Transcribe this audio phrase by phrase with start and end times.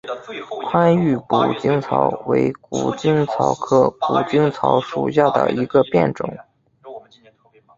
[0.65, 6.27] 宽玉谷精草为谷精草科谷精草属下的一个变种。